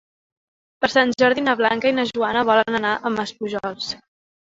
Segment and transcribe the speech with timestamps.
[0.85, 3.93] Per Sant Jordi na Blanca i na Joana volen anar a Maspujols.